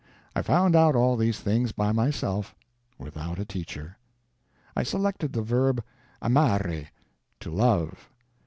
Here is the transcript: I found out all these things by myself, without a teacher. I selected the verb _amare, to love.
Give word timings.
I 0.35 0.41
found 0.41 0.75
out 0.75 0.95
all 0.95 1.15
these 1.15 1.41
things 1.41 1.71
by 1.73 1.91
myself, 1.91 2.55
without 2.97 3.37
a 3.37 3.45
teacher. 3.45 3.99
I 4.75 4.81
selected 4.81 5.31
the 5.33 5.43
verb 5.43 5.83
_amare, 6.23 6.87
to 7.41 7.51
love. 7.51 8.09